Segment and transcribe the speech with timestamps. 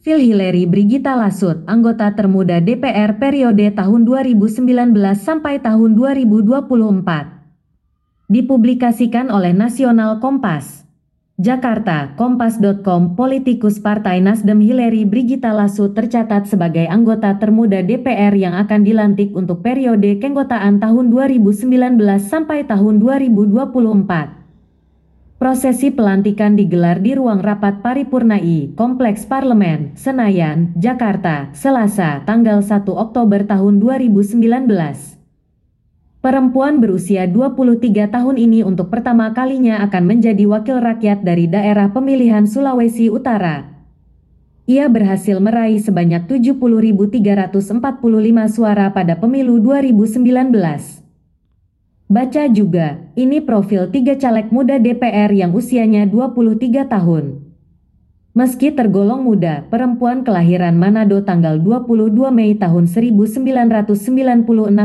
[0.00, 8.32] Phil Hillary Brigita Lasut, anggota termuda DPR periode tahun 2019 sampai tahun 2024.
[8.32, 10.88] Dipublikasikan oleh Nasional Kompas.
[11.36, 18.80] Jakarta, Kompas.com Politikus Partai Nasdem Hillary Brigita Lasut tercatat sebagai anggota termuda DPR yang akan
[18.80, 21.68] dilantik untuk periode keanggotaan tahun 2019
[22.24, 24.39] sampai tahun 2024.
[25.40, 32.84] Prosesi pelantikan digelar di ruang rapat paripurna I, Kompleks Parlemen, Senayan, Jakarta, Selasa, tanggal 1
[32.84, 34.36] Oktober tahun 2019.
[36.20, 42.44] Perempuan berusia 23 tahun ini untuk pertama kalinya akan menjadi wakil rakyat dari daerah pemilihan
[42.44, 43.80] Sulawesi Utara.
[44.68, 47.80] Ia berhasil meraih sebanyak 70.345
[48.52, 51.09] suara pada pemilu 2019.
[52.10, 57.38] Baca juga, ini profil tiga caleg muda DPR yang usianya 23 tahun.
[58.34, 63.46] Meski tergolong muda, perempuan kelahiran Manado tanggal 22 Mei tahun 1996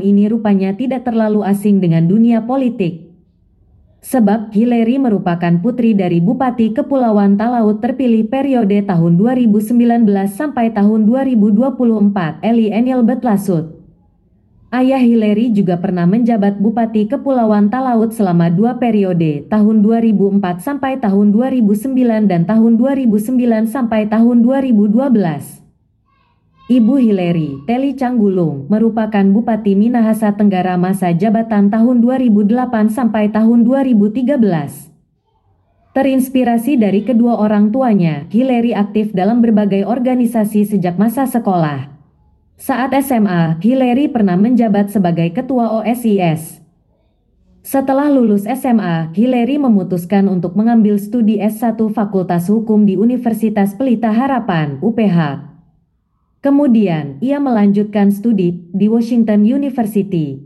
[0.00, 3.12] ini rupanya tidak terlalu asing dengan dunia politik.
[4.00, 9.76] Sebab Hillary merupakan putri dari Bupati Kepulauan Talaut terpilih periode tahun 2019
[10.24, 13.79] sampai tahun 2024, Eli Enil Betlasut.
[14.70, 21.34] Ayah Hillary juga pernah menjabat Bupati Kepulauan Talaut selama dua periode, tahun 2004 sampai tahun
[21.34, 26.70] 2009 dan tahun 2009 sampai tahun 2012.
[26.70, 34.38] Ibu Hillary, Teli Canggulung, merupakan Bupati Minahasa Tenggara masa jabatan tahun 2008 sampai tahun 2013.
[35.98, 41.99] Terinspirasi dari kedua orang tuanya, Hillary aktif dalam berbagai organisasi sejak masa sekolah.
[42.60, 46.60] Saat SMA, Hillary pernah menjabat sebagai ketua OSIS.
[47.64, 54.76] Setelah lulus SMA, Hillary memutuskan untuk mengambil studi S1 Fakultas Hukum di Universitas Pelita Harapan,
[54.84, 55.40] UPH.
[56.44, 60.44] Kemudian, ia melanjutkan studi di Washington University.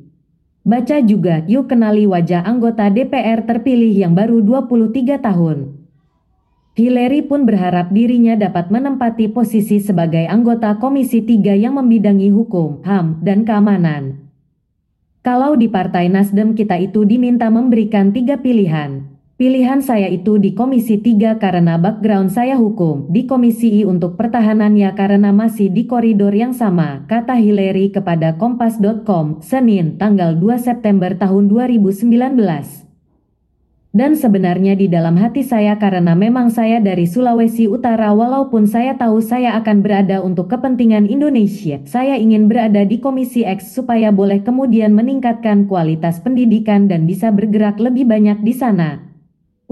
[0.62, 5.83] Baca juga, yuk kenali wajah anggota DPR terpilih yang baru 23 tahun.
[6.74, 13.22] Hillary pun berharap dirinya dapat menempati posisi sebagai anggota Komisi 3 yang membidangi hukum, HAM,
[13.22, 14.26] dan keamanan.
[15.22, 19.06] Kalau di Partai Nasdem kita itu diminta memberikan tiga pilihan.
[19.38, 24.90] Pilihan saya itu di Komisi 3 karena background saya hukum, di Komisi I untuk pertahanannya
[24.98, 31.46] karena masih di koridor yang sama, kata Hillary kepada Kompas.com, Senin, tanggal 2 September tahun
[31.46, 32.83] 2019.
[33.94, 39.22] Dan sebenarnya di dalam hati saya karena memang saya dari Sulawesi Utara walaupun saya tahu
[39.22, 41.78] saya akan berada untuk kepentingan Indonesia.
[41.86, 47.78] Saya ingin berada di Komisi X supaya boleh kemudian meningkatkan kualitas pendidikan dan bisa bergerak
[47.78, 49.13] lebih banyak di sana.